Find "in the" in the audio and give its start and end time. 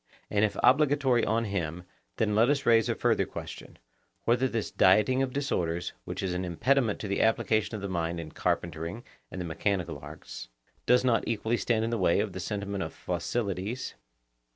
11.85-11.99